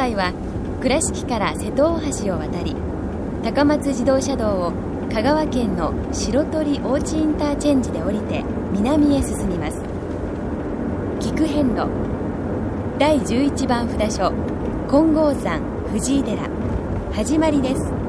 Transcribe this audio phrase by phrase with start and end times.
[0.00, 0.32] 回は
[0.80, 2.74] 倉敷から瀬戸大橋を渡り
[3.44, 4.72] 高松自動車道を
[5.12, 8.42] 香川県の白鳥大地インターチェンジで降りて
[8.72, 9.82] 南へ進みます。
[11.20, 11.86] 菊遍路。
[12.98, 14.32] 第11番札所
[14.88, 15.60] 金剛山
[15.92, 16.48] 藤井寺。
[17.12, 17.99] 始まりです。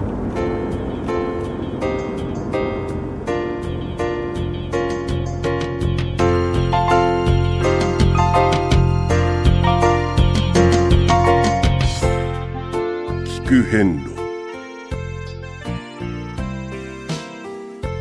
[13.71, 14.11] 遍路。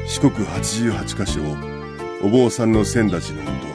[0.05, 1.57] 四国八十八カ所を
[2.25, 3.67] お坊さんの先立ちのもと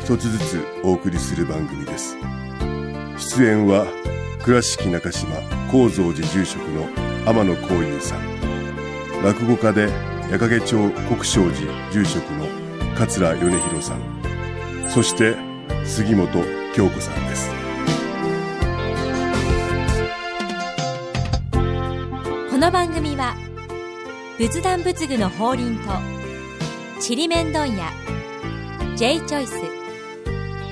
[0.00, 2.16] 一つずつお送りする番組です。
[3.18, 3.86] 出演は
[4.42, 5.28] 倉敷中島・
[5.70, 6.88] 高蔵寺住職の
[7.26, 9.22] 天野幸雄さん。
[9.22, 9.90] 落語家で
[10.30, 12.46] 矢掛町国商寺住職の
[12.96, 14.00] 桂米広さん。
[14.88, 15.36] そして
[15.84, 16.28] 杉本
[16.74, 17.59] 京子さんです。
[22.60, 23.36] この番組は
[24.36, 25.88] 仏壇仏具の法輪と
[27.00, 27.90] ちりめん問屋
[28.96, 29.54] J チョイス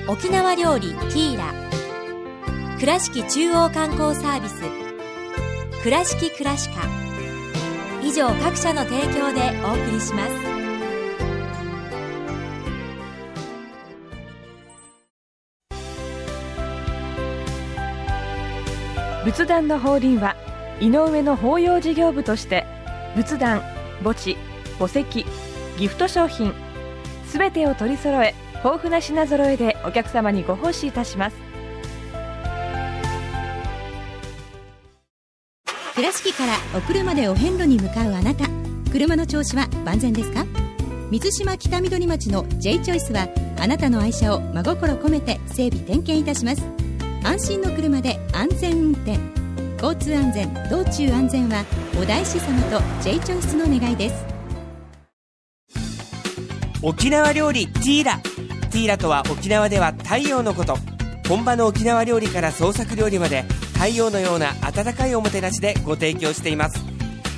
[0.07, 1.51] 沖縄料理ティーラ
[2.79, 4.61] 倉敷中央観光サービス
[5.81, 6.87] 倉敷倉歯科
[8.03, 10.33] 以上各社の提供でお送りします。
[19.25, 20.35] 仏壇の法輪は
[20.81, 22.65] 井上の法要事業部として
[23.15, 23.61] 仏壇
[24.03, 24.37] 墓地
[24.79, 25.25] 墓石
[25.77, 26.53] ギフト商品
[27.27, 31.37] すべてを取り揃え豊富な品揃えでお客様にご奉仕いたします。
[35.95, 38.45] 倉敷からお車でお遍路に向かうあなた
[38.91, 40.45] 車の調子は万全ですか？
[41.11, 43.27] 水島北緑町の J チョイスは
[43.59, 46.63] あなたの愛車を真心込めて整備点検いたします。
[47.23, 49.38] 安心の車で安全運転。
[49.81, 51.63] 交通安全道中安全は
[51.97, 54.25] お大師様と J チョイスの願いです。
[56.83, 58.17] 沖縄料理ティーラ。
[58.71, 60.77] ティーラとは沖縄では太陽のこと。
[61.29, 66.83] 本場の沖縄料理から創作料理まで太陽のような温かいおもてなしでご提供しています。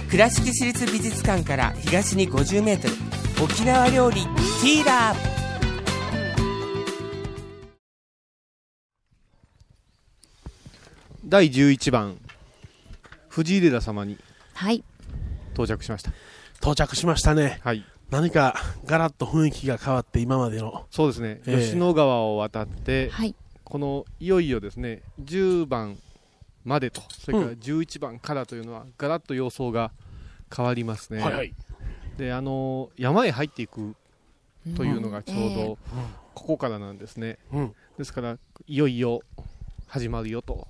[0.10, 5.16] 倉敷市立美術館から東に 50m 沖縄料理ティーラ。
[11.24, 12.18] 第11番
[13.32, 14.18] 藤井寺様に
[14.54, 14.84] はい。
[15.54, 16.12] 到着しました。
[16.58, 17.62] 到着しましたね。
[17.64, 17.86] はい。
[18.10, 20.86] 何かガラッと雰囲気が変わって今までの。
[20.92, 21.62] そうですね、ええ。
[21.62, 23.34] 吉野川を渡って、はい。
[23.64, 25.98] このいよいよですね10番
[26.66, 27.60] までとそれからうん。
[27.60, 29.94] 11番からというのはガラッと様相が
[30.54, 31.54] 変わりますね、はいはい。
[32.18, 33.96] であの山へ入っていく
[34.76, 35.78] というのがちょうえど
[36.36, 37.76] ここからなんですね、うん。
[37.98, 38.38] ですから
[38.68, 39.22] いよいよ
[39.88, 40.68] 始まるよと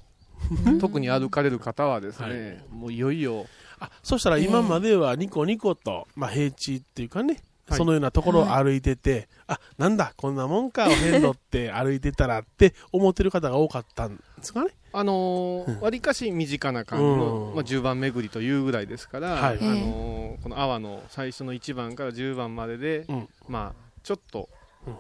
[0.80, 2.76] 特に歩かれる方はですね、はい。
[2.76, 3.46] もういよいよ。
[3.80, 7.78] あ、そしたら今まではニコニコと、まあ平地っていうかね、はい。
[7.78, 14.72] そのようなところを歩いてて、あ、なんだ、こんなもんか、お遍路って歩いてたらって思ってる方が多かったんですかね？
[14.94, 17.56] あのー、わりかし身近な感じの、うん。
[17.56, 19.58] まあ、10番巡りというぐらいですから、はい。
[19.58, 23.30] あのーこの阿波の最初の1番から10番までで、うん。
[23.48, 24.50] まあ、ちょっと
[24.86, 24.96] うん。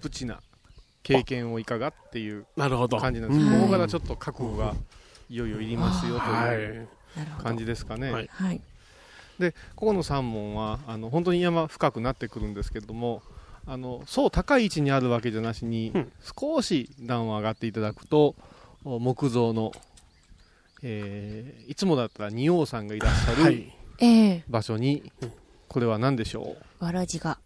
[0.00, 0.40] プチな
[1.02, 2.98] 経験をいかがっていうなるほど。
[2.98, 3.60] 感じなんです、うん。
[3.60, 4.74] ここからちょっと覚悟が
[5.28, 6.88] いよいよいりますよとはいいう。
[7.16, 8.12] なるほど感じですかね。
[8.12, 8.28] はい。
[8.30, 8.60] はい。
[9.38, 13.22] でここの三門はあの本当に山深くなってくるんですけれども
[13.66, 16.12] あのそう高い位置にあるわけじゃなしに、うん。
[16.38, 18.34] 少し段を上がっていただくと
[18.84, 19.72] お木造の、
[20.82, 23.72] えーいつもだったら仁王さんがいらっしゃるはい。
[23.98, 24.44] ええ。
[24.48, 25.10] 場所に、
[25.68, 27.38] これは何でしょわらじが。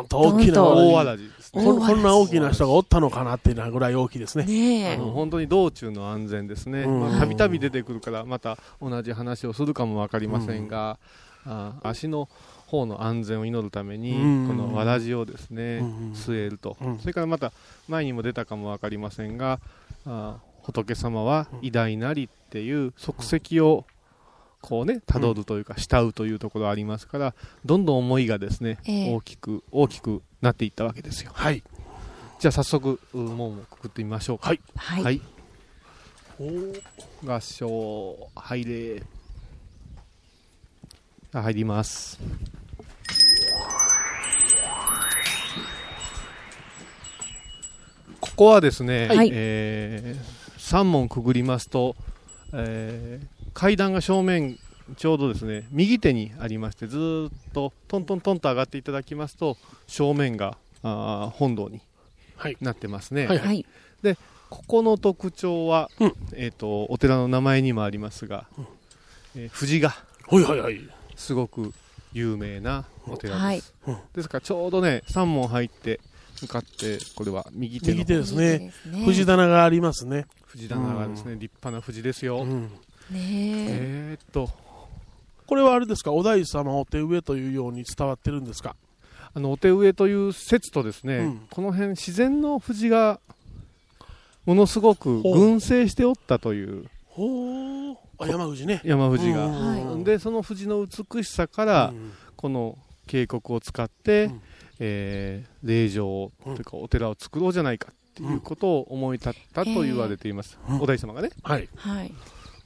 [0.00, 1.64] ーンと大きなう大大わらじですね。
[1.64, 4.44] こんこんな大きな人がおったのかなっていうのぐらい大きいですね。
[4.44, 4.94] ねえ。
[4.94, 6.86] あの本当に道中の安全ですね、
[7.18, 10.98] たびたび出てくるから、また同じ話をするかも分かりませんが、
[11.46, 12.28] あ足の
[12.66, 14.48] 方の安全を祈るために、うん。
[14.48, 16.98] このわらじをですね、うん据えると、うん。
[16.98, 17.52] それからまた
[17.88, 19.60] 前にも出たかも分かりませんが、
[20.06, 23.86] あ仏様は偉大なりっていう足跡を
[24.60, 27.34] こうね辿るというか慕うというところありますから
[27.64, 29.14] どんどん思いがですね、ええ。
[29.14, 31.30] 大きく大きくなっていったわけですよ。
[31.34, 31.62] はい。
[32.38, 34.48] じゃあ早速う門をくくってみましょうか。
[34.48, 34.60] はい。
[34.76, 35.22] はい、はい。
[37.24, 39.02] 合唱入れ。
[41.32, 42.18] あ入ります。
[48.20, 49.30] ここはですね、はい。
[49.32, 50.16] え
[50.58, 51.96] 3門くぐりますと、
[52.52, 54.56] えー階段が正面
[54.96, 59.56] ちょうどですね右手にありましてずーっとトントントンと上がっていただきますと
[59.88, 61.80] 正面があー本堂に
[62.36, 62.56] はい。
[62.60, 63.66] なってますね、はいはい。
[64.48, 66.12] ここの特徴は、うん。
[66.34, 68.46] えっ、と、お寺の名前にもありますが、
[69.36, 70.80] えー藤がはいはいはい。
[71.16, 71.72] すごく
[72.12, 73.74] 有名なお寺です。
[73.84, 73.98] はい。
[74.14, 76.00] ですからちょうどね、3門入って、
[76.40, 77.98] 向かって、これは右手の。
[77.98, 78.72] 右手ですね。
[79.04, 80.26] 藤棚がありますね。
[80.46, 82.42] 藤棚がですね、立派な藤ですよ。
[82.42, 82.62] うん。
[82.62, 82.68] ね
[83.14, 83.18] え。
[83.20, 84.50] えーっと、
[85.46, 88.76] これはあれですか、お大師様お手植えというように伝わってるんですか？
[89.34, 91.46] あのお手植えという説とですね、うん。
[91.50, 93.20] この辺自然の藤が
[94.46, 96.86] ものすごく群生しておったという。
[97.06, 97.96] ほう。
[98.18, 98.80] あ、山藤ね。
[98.84, 100.04] 山藤が、はい。
[100.04, 102.12] でその藤の美しさから、うん。
[102.36, 104.40] この渓谷を使って、うん
[104.78, 110.80] えー霊場というかお寺を作ろうじゃないかっていうことを思い立ったと言われています、うん。
[110.80, 111.30] お大師様がね。
[111.42, 111.68] はい。
[111.76, 112.12] はい。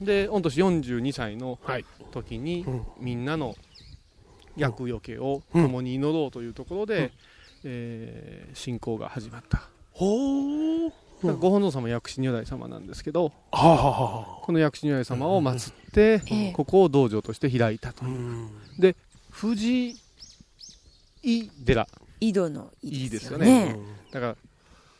[0.01, 1.85] で御年42歳のはい。
[2.11, 2.83] 時に、うん。
[2.99, 3.55] みんなの
[4.57, 7.11] 厄除けを共に祈ろうというところで、
[7.63, 10.89] えー信仰が始まった、ほう。
[10.89, 14.01] だからご本尊様薬師如来様なんですけどはあ、はあ
[14.35, 16.51] はこの薬師如来様を祀って、ええ。
[16.51, 18.11] ここを道場として開いたとあ、う。
[18.11, 18.49] ん。
[19.31, 19.95] 藤
[21.23, 21.87] 井寺
[22.19, 23.73] 井戸のいいですよね。
[23.73, 23.79] ね
[24.11, 24.35] だから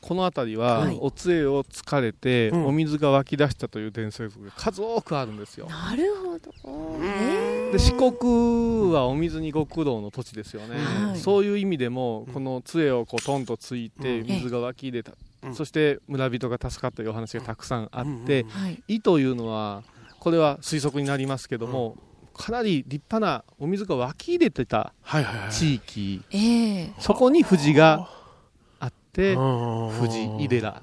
[0.01, 0.97] この辺りは、はい。
[0.99, 2.65] お杖をつかれて、うん。
[2.67, 5.67] お水が湧き出したという伝説が数多くあるんですよ。
[5.67, 6.97] なるほど。
[6.99, 11.17] ねで四国はお水にご苦労の土地ですよね、はい。
[11.17, 14.27] そういう意味でもこの杖をこうトンとついてうん。
[14.27, 15.55] 水が湧き出た、うん。
[15.55, 18.45] そして村人が助かったというお話がたくさんあって、
[18.89, 19.83] 井というのは
[20.19, 21.95] これは推測になりますけども、
[22.33, 25.51] かなり立派なお水が湧き入れてたはいはいはい。
[25.51, 26.93] 地域、ええ。
[26.99, 28.23] そこに藤があ。
[28.87, 29.89] ってうん。
[29.91, 30.81] 藤井寺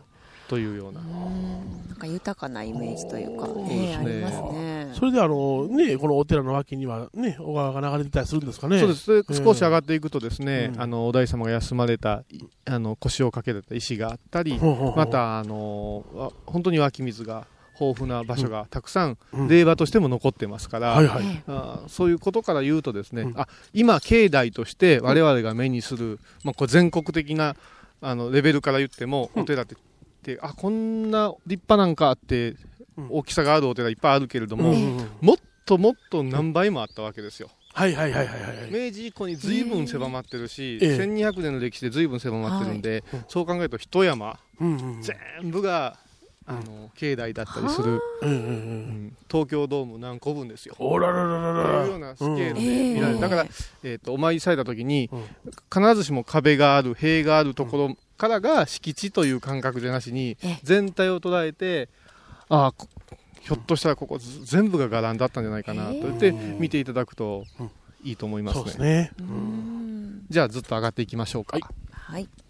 [0.49, 1.01] というような。
[1.01, 1.89] うん。
[1.89, 4.93] なんか豊かなイメージというかうええありますね。
[4.95, 8.79] それであの、ね、このお寺の脇にはね、小川が流れてたりするんですかね。
[8.79, 9.13] そうです。
[9.13, 9.35] ええ。
[9.35, 10.81] 少し上がっていくとですね、うん。
[10.81, 17.47] あのお大師様が休まれたいあの腰をかけられた石があったり、ま、たあのわ本当に湧き水が
[17.81, 19.49] 豊富な場所がたくさんうん。
[19.49, 21.25] 令和としても残ってますから、はいはい。
[21.25, 23.41] えあーそういうことから言うとですね、うん。
[23.41, 27.57] あ今境内として我々が目にする、まあ、これ全国的な
[28.01, 29.79] あのレベルから言っても、お寺ってっ
[30.23, 32.57] てあこんな立派なんかって
[32.97, 33.09] うん。
[33.11, 35.09] 大きさがあるお寺いっぱいあるけれども、うんうんうん。
[35.21, 37.51] もっともっと何倍もあったわけですよ。
[37.73, 38.71] はいはいはいはいはい。
[38.71, 40.99] 明治以降に随分狭まってるし、ええ。
[40.99, 43.25] 1200年の歴史で随分狭まってるんで、はい。
[43.29, 45.03] そう考えると一山うんうん。
[45.03, 45.17] 全
[45.51, 45.97] 部が、
[46.47, 50.75] あの境内だったりする、うんうん東京ドーム何個分ですよ。
[50.79, 52.95] おらららららというようなスケールでうん。
[52.95, 53.47] 見られる、ええだから、
[53.85, 55.25] えー、とお参りされた時に、うん。
[55.73, 60.59] 必ずしも壁がある塀があるところからが敷地という感覚じゃなしに、ええ。
[60.65, 61.89] 全体を捉えて
[62.49, 62.89] ああこ
[63.41, 65.93] ひょっとしたらここず全部が伽藍だったんじゃないかなと。
[65.93, 67.71] 言ってええ見ていただくとうん。
[68.03, 68.71] いいと思いますそうね。
[68.71, 69.13] ですね。
[69.21, 70.27] うん。
[70.31, 71.59] じゃあずっと上がっていきましょうか。
[71.93, 72.29] はい。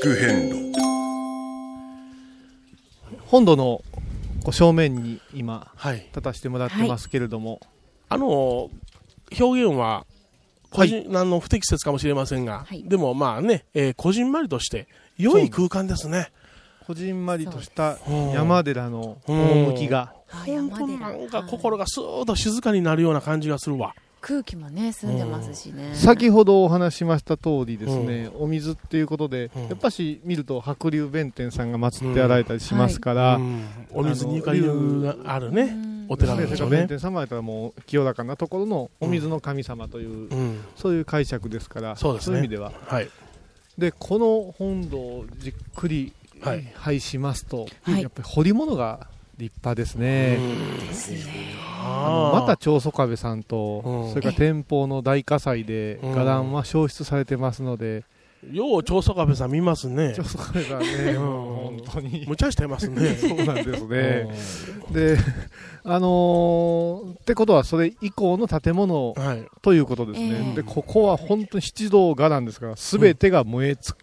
[0.00, 0.78] く変路。
[3.26, 3.82] 本土の
[4.44, 5.96] こう正面に今はい。
[5.96, 7.60] 立たせてもらってますけれども、
[8.08, 8.70] あの、
[9.38, 10.06] 表現は、
[10.70, 12.84] 個人、あの不適切かもしれませんが、はい。
[12.84, 14.86] でもまあね、えーこじんまりとして、
[15.16, 16.30] 良い空間ですね。
[16.86, 23.94] こじんまりとしたうん山寺の趣が、あ本当になんかはい心がスーッと静かになるような感じがするわ。
[24.20, 25.94] 空気もね澄んでますしね。
[25.94, 29.62] 先ほどお話ししました通りですね、お水っていうことで、うん。
[29.68, 33.64] やっぱし見ると白龍弁天さんが祀ってあられたりしますから、うん。
[33.92, 36.06] お水にゆかりがあるね、うん。
[36.08, 36.78] お寺なんでしょうね。
[36.78, 36.88] 弁。
[36.88, 40.60] 天様やったらもう清らかなところのお水の神様という、うん。
[40.76, 42.20] そういう解釈ですからそうね。
[42.24, 42.72] いう意味では。
[42.86, 43.08] はい。
[43.76, 46.72] でこの本堂をじっくりはい。
[46.74, 48.02] 拝しますと、はい。
[48.02, 50.36] やっぱり彫り物が立派ですね、
[50.88, 51.18] ですね
[51.82, 58.04] また長宗我部さんと、うんそれから天保の大火災でうん伽藍は消失されてますので、
[58.52, 60.24] よう長宗我部さん見ますね長。
[60.24, 63.14] 宗我部さんね、本当に無茶してますね。
[63.16, 64.28] そうなんですね。
[64.92, 65.18] で、
[65.84, 69.46] あのーってことは、それ以降の建物うんはい。
[69.62, 70.26] ということですね。
[70.30, 73.94] ええで、ここは本当に七道伽藍ですから、すべてが燃えつ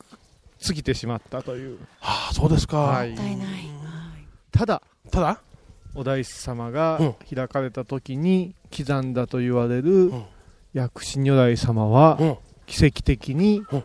[0.60, 1.78] 尽きてしまったという。
[2.00, 2.78] はあ、そうですか。
[2.80, 3.16] はい
[4.52, 4.82] ただ、
[5.12, 5.40] ただ、
[5.94, 7.16] お大師様がうん。
[7.36, 10.26] 開かれた時に刻んだと言われるん。
[10.74, 12.38] 薬師如来様はうん。
[12.66, 13.84] 奇跡的にうん。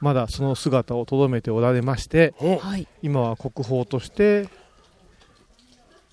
[0.00, 2.32] まだその姿をとどめておられまして
[3.02, 4.48] 今は国宝として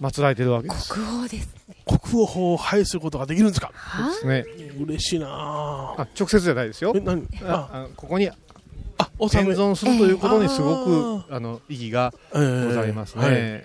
[0.02, 0.92] 祀られているわけです。
[0.92, 3.70] 国宝です国宝法を拝することができるんですか？
[3.76, 4.46] はですね。
[4.80, 6.02] 嬉しいなあ。
[6.02, 6.94] あ直接じゃないですよ。
[6.96, 7.00] え、。
[7.00, 7.28] 何？
[7.44, 8.36] あここにあ、
[9.20, 9.56] お現納め。
[9.56, 10.86] 存するということにすごええ
[11.30, 13.62] くあの意義がごございますね。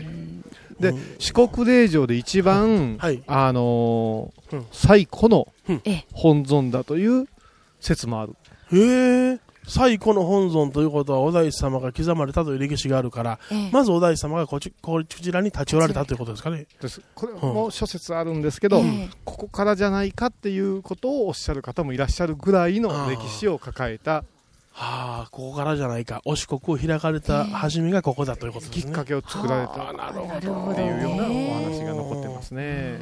[0.87, 1.16] はいでうん。
[1.18, 3.22] 四国霊場で一番、はい。
[3.26, 4.66] あのーうん。
[4.72, 6.06] 最古のええ。
[6.12, 7.28] 本尊だという
[7.80, 8.34] 説もある。
[8.72, 13.70] へえ、最古の本尊ということはお大師様が刻まれたという歴史があるから、ええ。
[13.72, 16.66] まずお大師様がこちこちらに立ち寄られたということですかね。
[16.80, 17.00] です。
[17.14, 19.10] これも諸説あるんですけど、ええ。
[19.25, 24.25] ここからじゃないかっていうことをおっしゃる方もいらっしゃるぐらいの歴史を抱えた
[24.72, 26.22] はあ、ここからじゃないか。
[26.24, 28.82] お四国を開かれた初めがここだということですね。
[28.84, 29.92] きっかけを作られた。
[29.92, 30.72] なるほど。
[30.72, 33.00] っていうようなお話が残ってますね。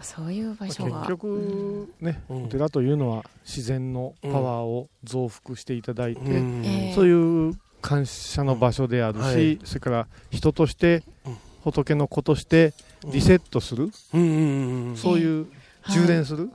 [0.00, 1.00] そういう場所が。
[1.00, 2.44] 結局ね、うん。
[2.44, 9.58] お寺というのは自然のパワーを増幅していただいて、そういう感謝の場所であるし、はい。
[9.64, 11.36] それから人として、うん。
[11.64, 12.72] 仏の子として
[13.12, 13.90] リセットする、
[14.96, 15.46] そういう
[15.90, 16.48] 充電する、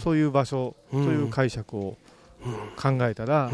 [0.00, 1.04] そういう場所とうん。
[1.04, 1.96] いう解釈を
[2.76, 3.50] 考えたら、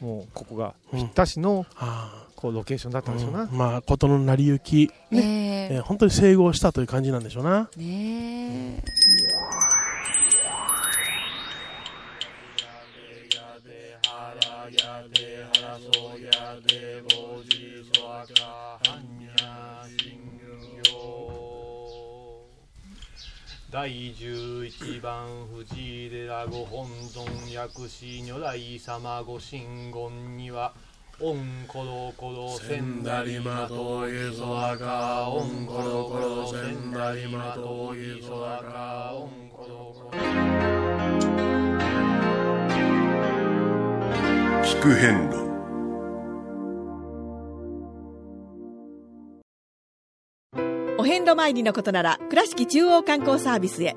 [0.00, 3.42] もうここがぴったしのあこうロケーションだったんでしょうな。
[3.42, 5.68] あまあ、ことの成り行き、え。
[5.72, 7.68] えー本当に整合したという感じなんでしょうな。
[7.78, 7.82] え。
[7.82, 8.82] ね
[23.76, 30.72] 第11番藤井寺ご本尊薬師如来様ご神言には
[31.20, 40.20] オンコロコロセンダリマトイソアカオンコロコロセンダリマトイソアカオンコロコロ
[44.64, 45.45] 聞く遍路
[51.26, 53.94] 路参りのことなら倉敷中央観光サービスへ。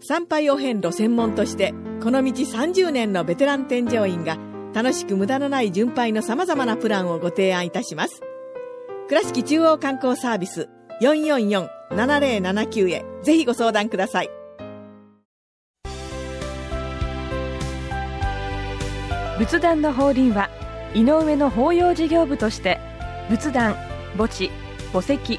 [0.00, 1.72] 参拝お遍路専門として
[2.02, 4.36] この道30年のベテラン添乗員が
[4.74, 8.20] 楽しく無駄のない巡拝のさまざまなプランをご提案いたします。
[9.08, 10.68] 倉敷中央観光サービス
[11.00, 13.04] 444-7079へ。
[13.22, 14.30] ぜひご相談ください。
[19.38, 20.48] 仏壇の法輪は
[20.94, 22.80] 井上の法要事業部として
[23.28, 23.74] 仏壇
[24.16, 24.50] 墓地
[24.92, 25.38] 墓石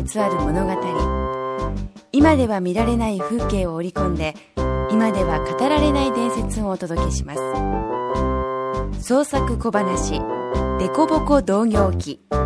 [0.00, 0.72] まつわる物語。
[2.10, 4.34] 今では見られない風景を織り込んで
[4.90, 7.40] 今では語られない伝説をお届けします。
[9.04, 10.22] 創作小話
[10.80, 12.38] 「デコボコ同業記」大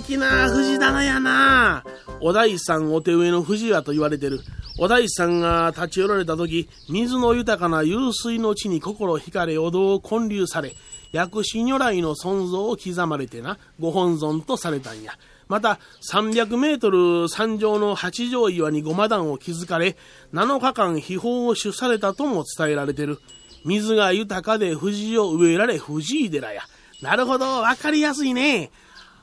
[0.00, 1.84] きな藤棚やな。
[2.20, 4.40] お大さんお手植えの藤やと言われてる。
[4.80, 10.74] お大さんが立ち寄られた時水の豊かな湧水の地に心惹かれお堂を建立され
[11.12, 15.12] 薬師如来の存像を刻まれてなご本尊とされたんや
[15.48, 15.78] また
[16.10, 19.96] 300メートル山上の八丈岩にごま壇を築かれ
[20.34, 23.18] 7日間秘宝を主されたとも伝えられてる
[23.64, 26.62] 水が豊かで藤を植えられ藤井寺や
[27.02, 28.70] なるほどわかりやすいね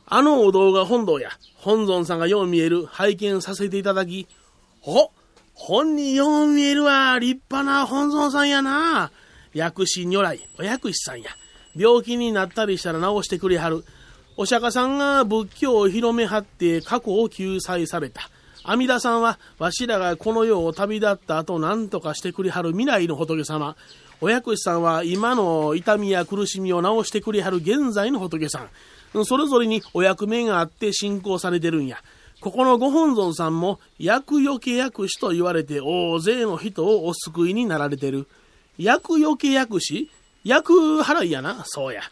[0.07, 1.31] あのお堂が本堂や。
[1.55, 2.85] 本尊さんがよう見える。
[2.85, 4.27] 拝見させていただき。
[4.83, 5.11] お
[5.53, 7.17] 本によう見えるわ。
[7.17, 9.11] 立派な本尊さんやな。
[9.53, 11.31] 薬師如来、お薬師さんや。
[11.75, 13.83] 病気になったりしたら治してくれはる。
[14.37, 18.29] お釈迦さんが仏教を広めはって過去を救済された。
[18.63, 23.75] 阿弥陀さんは、わしらがこの世を旅立った後何とかしてくれはる未来の仏様。
[24.21, 28.67] お薬師さんは今の痛みや苦しみを治してくれはる現在の仏さ
[29.13, 29.25] ん。
[29.25, 31.97] それぞれにお役目があって信仰されてるんや。
[32.41, 38.27] ここのご本尊さんも、厄除け薬師と言われて大勢の人をお救いになられてる。
[38.77, 40.09] 厄除け薬師
[40.45, 42.03] 厄払いやな、そうや。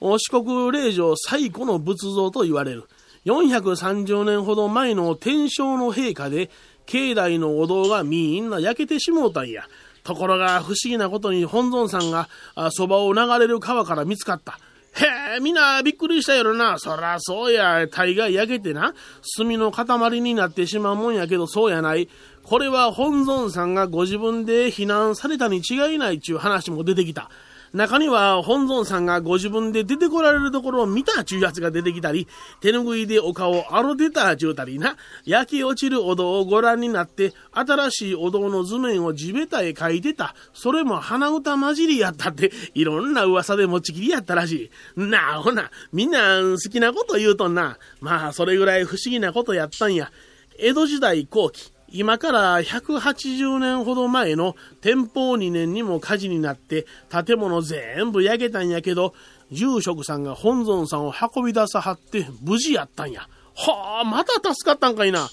[0.00, 2.88] 四国霊場最古の仏像と言われる。
[3.26, 6.50] 430年ほど前の天正の陛下で、
[6.86, 9.64] 境内のお堂がみんな焼けてしもうたんや。
[10.04, 12.28] ところが不思議なことに本尊さんが
[12.70, 14.58] そばを流れる川から見つかった。
[14.94, 16.78] へえ、みんなびっくりしたやろな。
[16.78, 18.94] そらそうや、大概焼けてな、
[19.36, 22.08] 炭の塊になってしまうもんやけど、そうやない。
[22.42, 27.30] これは本尊さんがご自分で避難されたに違いないちゅう話も出てきた。
[27.72, 32.28] 中には本尊さんがご自分で出てこられるところを見たちゅうやつが出てきたり、
[32.60, 40.34] 手ぬぐいでお顔を荒出たちゅうたりな、焼け落ちるお堂をご覧になって、新しいお堂の図面を地べたへ書いてた。
[40.52, 45.00] それも鼻歌混じりやったって、いろんな噂で持ちきりやったらしい。
[45.00, 47.78] なあほな、みんな好きなこと言うとんな。
[48.00, 50.12] まあ、それぐらい不思議なことやったんや。
[50.58, 59.14] 江戸時代後期、今から180年ほど前の天保2年にも火事になって建物全部焼けたんやけど、
[59.50, 63.28] 住職さんが本尊さんを運び出さはって無事やったんや。
[63.54, 65.28] はあ、また助かったんかいな。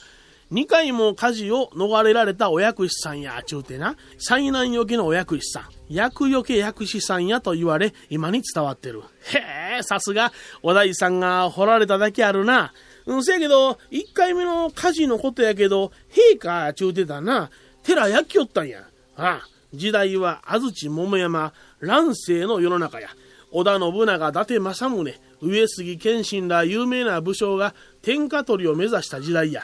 [0.51, 9.03] 2回も火事を逃れられたお薬師さんや、ちゅうてな、災難よけのお薬師さん、薬よけ薬師さんやと言われ、今に伝わってる。
[9.31, 12.73] へえ、さすが、お大さんが掘られただけあるな。
[13.09, 17.49] うん、せやけど、一回目の火事のことやけど、陛下ちゅうてたな、
[17.81, 18.87] 寺焼きよったんや。
[19.17, 23.09] ああ、時代は安土桃山、乱世の世の中や。
[23.51, 27.73] 織田信長、伊達政宗、上杉謙信ら有名な武将が
[28.03, 29.63] 天下取りを目指した時代や。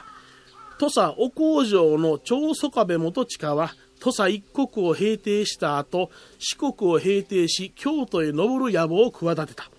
[0.80, 6.10] 土佐お工場の長宗我部元親は、土佐一国を平定した後、
[6.40, 9.70] 四国を平定し、京都へ登る野望を企てた。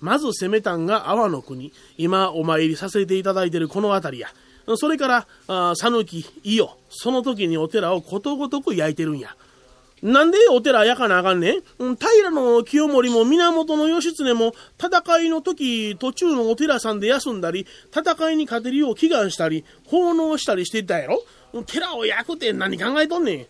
[0.00, 1.72] まず攻めたんが阿波の国。
[1.96, 4.28] 今お参りさせていただいているこの辺りや。
[4.76, 6.68] それから、讃岐、伊予。
[6.90, 9.36] その時にお寺をことごとく焼いてるんや。
[10.02, 11.62] なんでお寺焼かなあかんねん？
[11.96, 21.22] 平の清盛も源義経も戦いの時途中のお寺さんで休んだり、戦いに勝てるよう祈願したり、奉納したりしてたやろ？
[21.64, 23.46] 寺を焼くって何考えとんねん？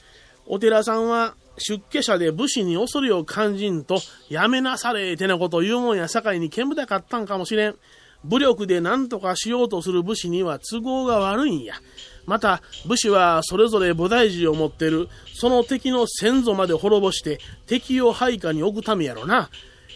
[0.46, 7.76] お寺さんは出家者で武士に恐れを感じんと、やめなされ、てなこと言うもんや境に煙たかったんかもしれん。
[8.24, 11.74] 武力で何とかしようとする武士には都合が悪いんや。
[12.26, 19.48] また、武士はそれぞれ菩提寺を持ってる、その敵の先祖まで滅ぼして敵を配下に置くためやろな。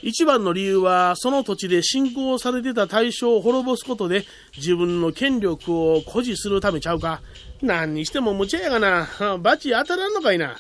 [0.03, 4.25] 一番の理由は、その土地で信仰されてた大将を滅ぼすことで、
[4.57, 7.21] 自分の権力を誇示するためちゃうか。
[7.61, 9.39] 何にしても無茶やがな。
[9.41, 10.57] バチ当たらんのかいな。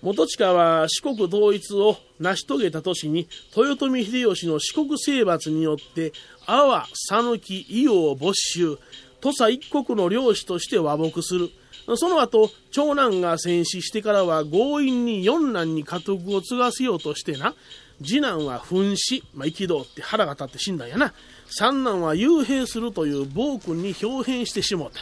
[0.00, 6.12] 元親は四国統一を成し遂げた年に豊臣秀吉の四国征伐によって
[6.46, 8.78] 阿波、讃岐、伊予を没収
[9.20, 11.50] 土佐一国の領主として和睦する。
[11.96, 17.54] その後長男が戦死してからは強引に四男に家督を継がせようとしてな。
[18.00, 21.12] 次男は紛死、まあ、憤って腹が立って死んだんやな。
[21.46, 25.00] 三男は幽閉するという暴君に表変してしもうた。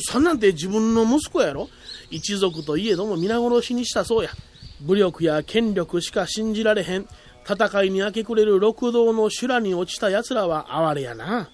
[0.00, 1.68] 三男って自分の息子やろ？
[2.10, 4.30] 一族といえども皆殺しにしたそうや。
[4.80, 7.06] 武力や権力しか信じられへん。
[7.48, 11.50] 戦いに明け暮れる六道の修羅に落ちた奴らは哀れやな。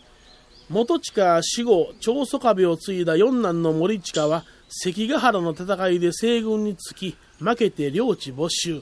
[0.68, 8.80] 元親死後、長宗我部を継いだ四男の森近は、関ヶ原の戦いで西軍につき、負けて領地没収。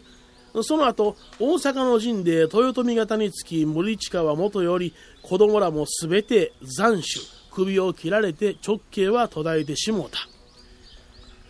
[0.62, 4.92] その後、大阪の陣で豊臣方につき、森近はもとより、
[5.22, 7.24] 子供らもすべて斬首、
[7.58, 10.18] 首を切られて直径は途絶えてしもうた。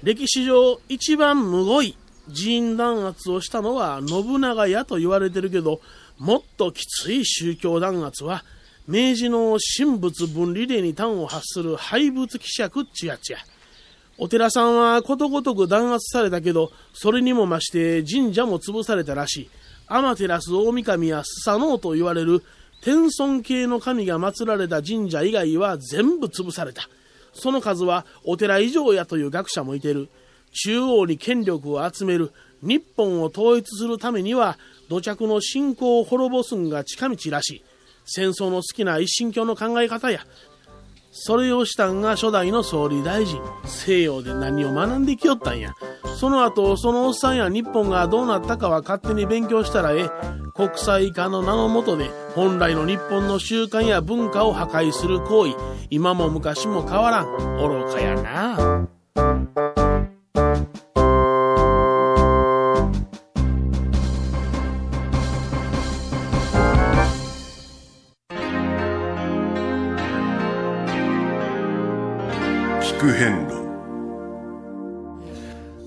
[0.03, 1.97] 歴史上一番むごい
[2.35, 5.81] 寺院弾圧をしたのは信長やと言われてるけど、
[6.19, 8.45] もっときつい宗教弾圧は、
[8.87, 13.39] 明治の神仏分離令に端を発する廃仏希釈っちやつや。
[14.17, 19.51] お寺さんはことごとく弾圧されたけど、それにも増して神社も潰されたらしい。
[19.89, 22.43] 天照大神やスサノオと言われる
[22.83, 26.89] 天孫系の神が祀られた神社以外は全部潰された。
[27.33, 30.09] その数はお寺以上やという学者もいてる。
[30.53, 32.33] 中央に権力を集める。
[32.63, 37.65] 日本を統一するためには、土着の信仰を滅ぼすんが近道らしい。
[38.05, 40.21] 戦争の好きな一神教の考え方や。
[41.13, 43.41] それをしたんが初代の総理大臣。
[43.65, 45.75] 西洋で何を学んできよったんや。
[46.19, 50.48] その後、そのおっさんや日本がどうなったかは勝手に勉強したらええ。
[50.59, 55.53] 国際化の名のもとで、本来の日本の習慣や文化を破壊する行為。
[55.89, 57.27] 今も昔も変わらん。
[57.59, 58.89] 愚かやな。
[72.83, 73.59] 聞く変路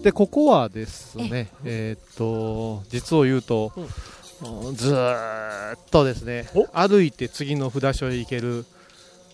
[0.02, 3.88] でここはですね、えー、っと実を言うと、うん、
[4.74, 8.66] ずっとですね歩いて次の札所へ行ける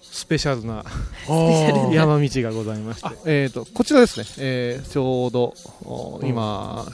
[0.02, 0.84] スペシャルな
[1.93, 5.54] 山道がございまして、えーと、こちらですね、えー、ちょうど
[6.24, 6.86] 今、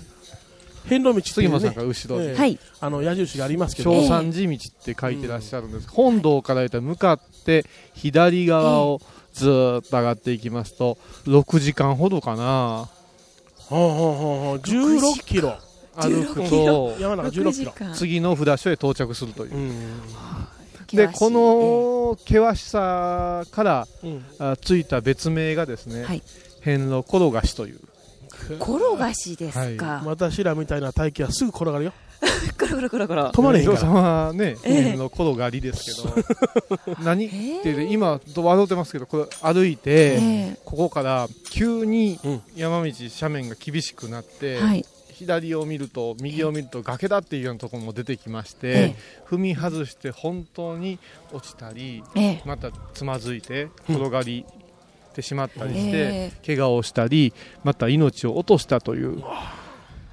[0.85, 3.91] 遍路道、ね、杉間さんが後ろで、えー、あの矢印がありますけど。
[3.91, 8.99] 小三寺道って書いてらっしゃるんです、本堂から向かって左側を
[9.33, 12.43] ずっと上がっていきますと6時間ほどかな。
[12.43, 12.89] は
[13.69, 15.57] あはあはあ、16キロ。
[15.95, 17.73] 歩くと山の中16キロ。
[17.93, 20.01] 次の札所へ到着するという、うん。
[20.87, 26.21] でこの険しさから、うついた別名がですね、はい。
[26.61, 27.79] 遍路転がしという。
[28.59, 30.01] 転がしですか？
[30.05, 31.93] 私らみたいな体型はすぐ転がるよ。
[32.57, 33.31] コロコロコロコロ。
[33.31, 33.77] 止まれへんから。
[33.77, 34.83] お父様はね、ええ。
[34.83, 36.95] 遍路転がりですけど。
[37.03, 37.29] 何っ
[37.63, 40.57] てね今笑ってますけどこれ歩いて、え。
[40.63, 42.41] ここから急にうん。
[42.55, 44.85] 山道斜面が厳しくなって、はい。
[45.13, 48.95] 左を見ると右を見ると崖だっていうようなところも出てきまして、え
[49.27, 50.99] 踏み外して本当に
[51.31, 52.41] 落ちたりええ。
[52.45, 54.45] またつまずいて転がり
[55.13, 59.23] てしまったりして、え怪我をしたりまた命を落としたという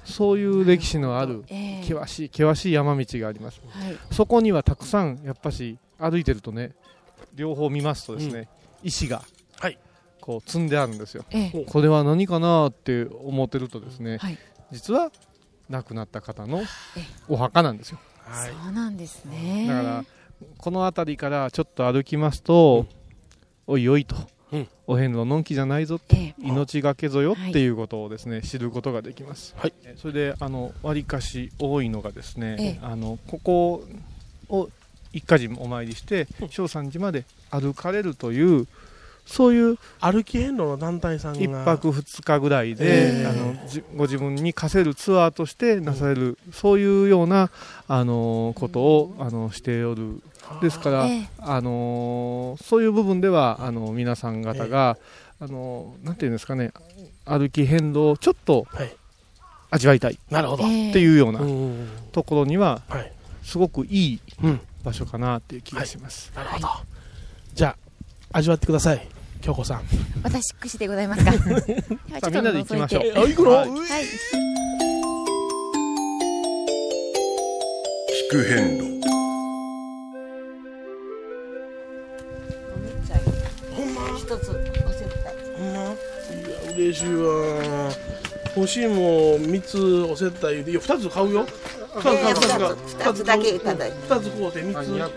[0.05, 1.81] そういう歴史のあるええ。
[1.83, 3.61] 険しい険しい山道があります。
[3.69, 3.97] はい。
[4.11, 6.71] そこにはたくさんやっぱし歩いてるとね
[7.33, 8.47] 両方見ますとですね、
[8.83, 9.23] 石が
[9.59, 9.77] はい。
[10.19, 11.25] こう積んであるんですよ。
[11.31, 11.65] ええ。
[11.67, 14.37] これは何かなって思ってるとですね、はい。
[14.71, 15.11] 実は
[15.69, 16.63] 亡くなった方の
[17.27, 17.99] お墓なんですよ。
[18.25, 18.51] はい。
[18.51, 19.65] そうなんですね。
[19.67, 20.05] だから
[20.57, 22.85] この辺りからちょっと歩きますと、
[23.67, 24.15] おいおいと、
[24.51, 24.67] うん。
[24.87, 26.35] お遍路のんきじゃないぞって、ええ。
[26.39, 27.49] 命がけぞよはい。
[27.51, 29.73] っていうことをですね、知ることができます、はい。
[29.83, 32.79] えそれであの割かし多いのがですね、ええ。
[32.81, 33.83] あのここ
[34.49, 34.69] を
[35.13, 38.67] 一家人お参りして正山寺まで歩かれるという
[39.25, 41.39] そういう歩き遍路の団体さんが。
[41.39, 43.55] 一泊二日ぐらいで、ええあの
[43.95, 47.49] ご自分に課せるツアーとしてなされる、そういうような
[47.87, 50.21] あのことをあのしておる
[50.61, 54.97] ですから、ええあのそういう部分ではあの皆さん方が、
[55.39, 56.71] あのなんていうんですかね
[57.25, 58.95] 歩き遍路をちょっとはい。
[59.73, 60.65] 味わいたいっなるほど。
[60.65, 61.87] ええていうようなうん。
[62.11, 63.11] ところにははい。
[63.41, 64.59] すごくいいうん。
[64.83, 66.31] 場所かなっていう気がします。
[66.35, 66.67] なるほど。
[67.53, 67.90] じゃあ、
[68.33, 69.07] 味わってください。
[69.41, 69.81] 京子さん。
[70.23, 71.31] 私くしでございますか？
[71.35, 73.51] ではちょっとみんなで行きましょうあ、行くの？
[73.51, 74.03] はいういはい。
[78.29, 78.83] 聞く遍路
[83.75, 84.01] ほんま？
[84.17, 84.55] 一つお接待
[85.57, 85.81] ほんま？
[85.81, 85.95] いや、
[86.77, 87.91] 嬉しいわ。
[88.55, 88.97] 欲しいもん
[89.45, 89.77] 3つ
[90.11, 91.45] お接待言うて、いや、2つ買うよ。
[91.95, 92.75] 2つ買う、2つ買う。
[92.85, 94.77] 二つだけいただいて2つ買うて3つ。
[94.77, 95.13] あ200 200はい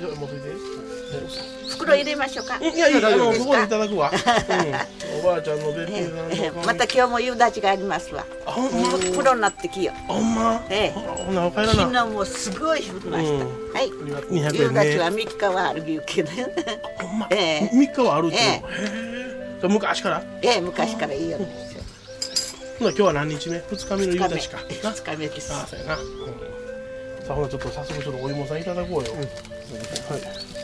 [0.00, 1.61] じゃあ持っていて。
[1.82, 2.58] 袋入れましょうか。
[2.58, 4.10] いやいや、あの、そこでいただくわ。
[4.14, 5.20] うん。
[5.20, 6.50] おばあちゃんのべっぴんさんええ。
[6.50, 8.24] のまた今日も夕立ちがありますわ。
[8.46, 8.98] あ、ほんま？
[8.98, 9.92] プロになってきよ。
[10.08, 10.64] ほんま？
[10.70, 10.90] ええ。
[10.90, 12.04] ほな、お帰ら昨な。
[12.04, 13.72] 日もすごい降りました、うん。
[13.72, 13.88] はい。
[13.88, 15.16] 200夕円立ちはね。
[15.22, 16.30] 3日はあるけど。
[16.98, 17.26] ほんま？
[17.32, 17.76] ええ。
[17.76, 18.62] 3日はあるって
[19.68, 20.22] 昔から？
[20.42, 21.38] ええ昔からいいよ
[22.80, 24.56] 今日は何日目 ?2 日目の夕立ちか。
[24.82, 25.52] な？2日目です。
[25.52, 25.94] ああ、そうやな。
[25.96, 26.02] うん。
[27.24, 29.12] さあ、ほな、ちょっと早速ちょっとお芋さんいただこうよ。
[29.14, 30.61] はい。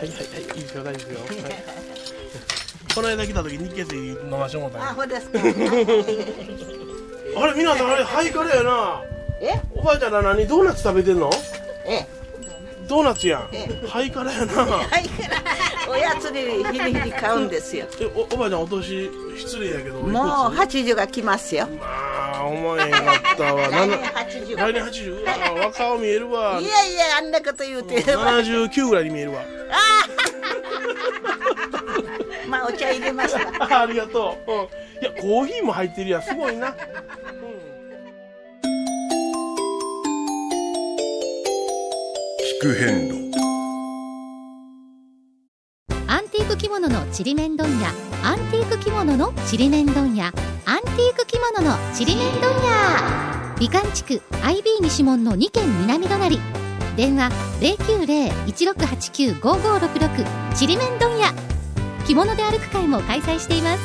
[0.00, 0.22] はいはいは
[0.54, 1.20] い、いいですよ、大丈夫ですよ。
[1.44, 1.52] はい。
[2.94, 5.42] この間来た時日血飲ましてもらったんやあほうですかあ
[7.46, 9.02] れ、皆さん、あれ、ハイカレやな。
[9.42, 9.60] え？
[9.74, 11.30] おばあちゃんら何ドーナツ食べてんの？
[11.86, 12.06] ええ
[12.88, 13.68] ドーナツやんえ。
[13.86, 14.52] ハイカレやな。
[14.64, 15.08] は い
[15.88, 20.12] おやつに日々日々買うんですよえ、おおばあちゃん、お年失礼やけど、もう
[20.54, 22.09] 80が来ますよまあ、
[22.44, 23.02] 思えへんかっ
[23.36, 23.68] たわ。
[23.68, 25.20] 来年80来年80。
[25.20, 25.32] うわ
[25.66, 26.64] 若顔見えるわい。
[26.66, 29.42] やいやあんなこと言うて79ぐらいに見えるわ。
[32.48, 33.40] まあお茶入れました
[33.78, 34.52] あ ありがとう。
[34.52, 34.58] うん。
[34.60, 34.64] い
[35.04, 36.22] や、コーヒーも入ってるやん。
[36.22, 36.74] すごいな。
[42.60, 43.14] 聞く遍路
[46.06, 47.88] アンティーク着物のちりめん問屋
[48.22, 50.30] アンティーク着物のちりめん問屋
[50.66, 53.56] アンティーク着物のちりめん問屋。
[53.58, 56.38] 美観地区 IB 西門の2軒南隣。
[56.94, 57.30] 電話
[58.46, 61.32] 090-1689-5566ちりめん問屋。
[62.06, 63.82] 着物で歩く会も開催しています。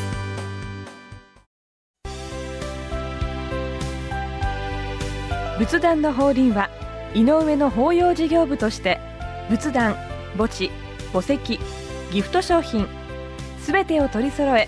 [5.58, 6.69] 仏壇の法輪は
[7.13, 8.99] 井上の法要事業部として
[9.49, 9.95] 仏壇
[10.36, 10.69] 墓地
[11.13, 11.38] 墓石
[12.12, 12.86] ギフト商品
[13.62, 14.67] すべてを取り揃え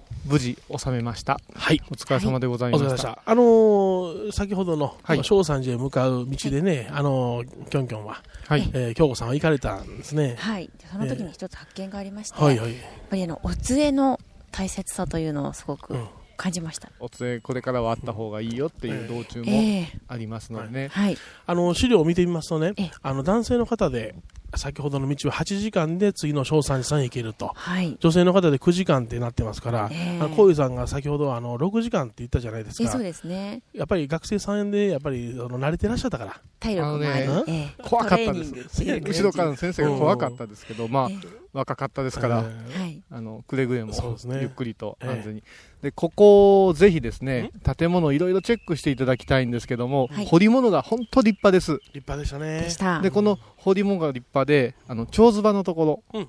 [0.25, 1.39] 無事収めました。
[1.53, 1.81] はい。
[1.89, 2.81] お疲れ様でございまし。
[2.81, 3.21] お疲れ様でしたた。
[3.25, 8.69] あのー先ほどの、はい正山寺へ向かう道でね、あのーきょんきょんは、はい。
[8.73, 10.35] えー京子さんは行かれたんですね。
[10.37, 12.71] はいその時に一つ発見がありまして、はいはい。
[12.73, 14.19] やっぱりあのお杖の
[14.51, 16.07] 大切さというのをすごくうん
[16.37, 24.15] 感じましたお連れこれからはあった方がいいよっていう道中もええありますのでね、はいあの資料を見てみますとね、あの男性の方で
[24.55, 27.97] 先ほどの道は8時間で次の小三寺さんへ行けると、はい。
[27.99, 30.19] 女性の方で9時間ってなってますから、ええ。
[30.19, 32.83] あの小遊さんが先ほどあの6時間って言ったじゃないですか。
[32.83, 33.61] えそうですね。
[33.73, 36.41] やっぱり学生さんでやっぱりあの慣れてらっしゃったから。
[36.59, 37.83] 体力もねええ。
[37.83, 38.51] 怖かったです。
[38.51, 41.09] トレーニング後ろからの先生が怖かったですけど、まあ、
[41.53, 42.43] 若かったですから、は
[42.85, 43.03] い。
[43.09, 43.93] あのくれぐれも
[44.39, 45.43] ゆっくりと安全に、
[45.81, 50.25] でここをぜひですね建物いろいろチェックしていただきたいんですけども、はい。
[50.25, 51.79] 掘り物が本当立派です。
[51.93, 52.61] 立派でしたね。
[52.61, 53.01] でした。
[53.01, 56.25] でこの掘り物が立派であの蝶ズバのところ、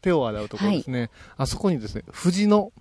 [0.00, 2.72] 手を洗うところですね、あそこにですね藤の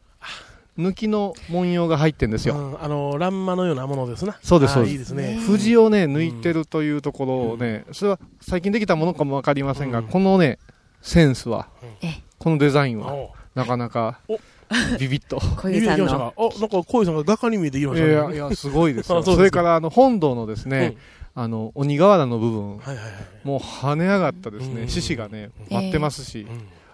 [0.78, 4.38] 抜きの文様が入ってるんですよ、うんあの欄間のようなものですな。
[4.44, 4.90] そうです、あそうで。
[4.90, 5.36] ーいいですすね。
[5.38, 10.60] 藤をね、抜いてるというところをね、それは最近できたものかもわかりませんが、このね、
[11.02, 11.68] センスは、
[12.40, 14.20] このデザインは、なかなか、
[15.00, 15.40] ビビッと。
[15.58, 18.12] 小遊さんあ、なんか小遊さんが画家に見えてきましたね。
[18.12, 19.20] いやいや、すごいですよ。
[19.20, 20.98] あそれから、あの、本堂のですね、
[21.34, 22.62] あの、鬼瓦の部分、
[23.44, 26.46] もう跳ね上がったですね、獅子がね、舞ってますし、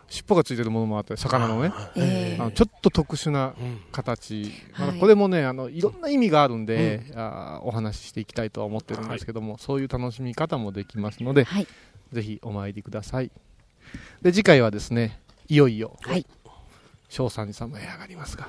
[0.10, 2.38] 尻尾がついてるものもあって、魚のね、ええ。
[2.40, 3.54] あのちょっと特殊な
[3.92, 4.52] 形、
[5.00, 11.48] これもね、あのいろんな意味があるんで、あーお話ししていきたいとは思ってるんですけども、そういう楽しみ方もできますので、
[12.12, 13.32] ぜひお参りください。
[14.22, 16.26] で、次回はですね、いよいよ、はい。
[17.10, 18.48] 正三寺様へ上がりますが、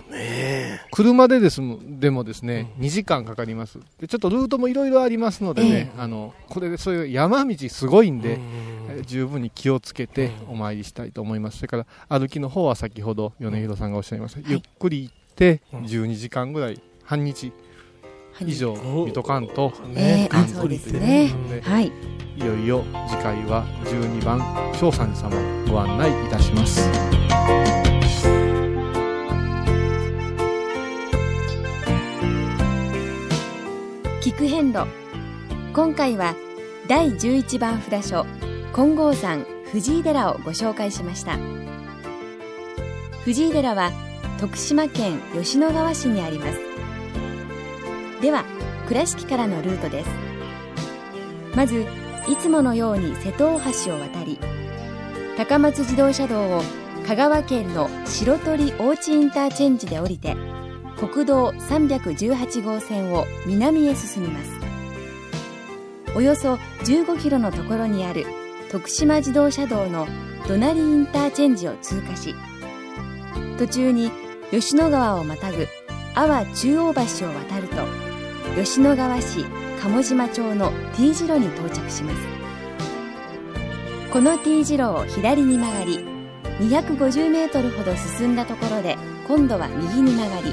[0.90, 3.79] 車でですもでもですね、2時間かかります。
[4.01, 8.75] で、ちょっとルートもいろいろありますのでね、あの、これでそういう山道すごいんで、えー
[9.07, 11.57] 十分に気をつけてお参りしたいと思います。
[11.59, 17.53] それから歩きの方は先ほど米広さんがおっしゃいました、ゆっくり行って12時間ぐらい、半日
[18.40, 18.75] 以上
[19.07, 21.33] 見とかんと、ええあ関そうです東ね。
[21.49, 21.92] ではい。
[22.37, 24.40] いよいよ次回は12番
[24.75, 26.90] 正三寺様をご案内いたします。
[34.20, 34.87] 聞く遍路。
[35.73, 36.35] 今回は
[36.88, 38.27] 第11番札所
[38.73, 41.38] 金剛山藤井寺をご紹介しました。
[43.25, 43.90] 藤井寺は
[44.38, 46.74] 徳島県吉野川市にあります
[48.25, 48.43] では
[48.89, 50.09] 倉敷からのルートです。
[51.55, 51.85] まず
[52.27, 54.39] いつものように瀬戸大橋を渡り
[55.37, 56.63] 高松自動車道を
[57.07, 60.37] 香川県の白鳥大地インターチェンジで降りて
[60.97, 64.51] 国道318号線を南へ進みます。
[66.17, 68.25] およそ15キロのところにある
[68.71, 70.07] 徳島自動車道の
[70.49, 72.35] ドナリインターチェンジを通過し
[73.59, 74.11] 途中に
[74.51, 75.69] 吉野川をまたぐ
[76.17, 77.63] 阿波中央橋を渡る
[78.57, 79.45] 吉野川市
[79.83, 82.17] 鴨島町の T 字路に到着します。
[84.12, 85.99] この T 字路を左に曲がり
[86.61, 90.53] 250メートルほど進んだところで今度は右に曲がり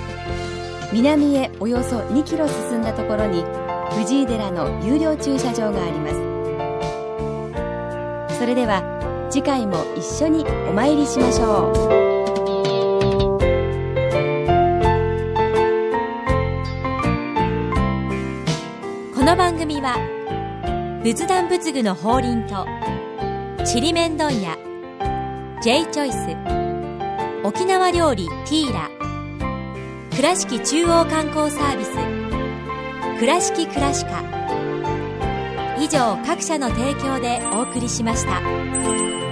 [0.91, 3.43] 南へおよそ2キロ進んだところに
[3.91, 6.15] 藤井寺の有料駐車場があります。
[8.39, 8.81] それでは
[9.29, 11.71] 次回も一緒にお参りしましょ
[12.07, 12.10] う。
[21.03, 22.67] 仏壇仏具の法輪と
[23.65, 24.55] ちりめん問屋
[25.63, 26.17] J チョイス
[27.43, 28.87] 沖縄料理ティーラ
[30.15, 31.91] 倉敷中央観光サービス
[33.19, 34.21] 倉敷倉歯科
[35.81, 39.30] 以上各社の提供でお送りしました。